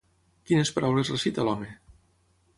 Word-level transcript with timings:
Quines 0.51 0.71
paraules 0.77 1.13
recita 1.15 1.47
l'home? 1.51 1.71